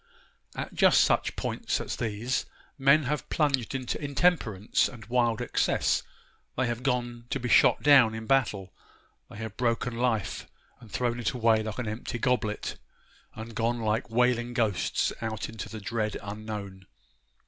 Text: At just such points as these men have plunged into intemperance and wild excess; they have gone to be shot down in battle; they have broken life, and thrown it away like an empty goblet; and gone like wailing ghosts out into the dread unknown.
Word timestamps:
At 0.55 0.73
just 0.73 1.01
such 1.01 1.35
points 1.35 1.79
as 1.79 1.95
these 1.95 2.47
men 2.75 3.03
have 3.03 3.29
plunged 3.29 3.75
into 3.75 4.03
intemperance 4.03 4.87
and 4.89 5.05
wild 5.05 5.41
excess; 5.43 6.01
they 6.57 6.65
have 6.65 6.81
gone 6.81 7.25
to 7.29 7.39
be 7.39 7.47
shot 7.47 7.83
down 7.83 8.15
in 8.15 8.25
battle; 8.25 8.73
they 9.29 9.37
have 9.37 9.55
broken 9.57 9.95
life, 9.95 10.47
and 10.79 10.89
thrown 10.91 11.19
it 11.19 11.33
away 11.33 11.61
like 11.61 11.77
an 11.77 11.87
empty 11.87 12.17
goblet; 12.17 12.77
and 13.35 13.53
gone 13.53 13.79
like 13.79 14.09
wailing 14.09 14.55
ghosts 14.55 15.13
out 15.21 15.47
into 15.47 15.69
the 15.69 15.79
dread 15.79 16.17
unknown. 16.23 16.87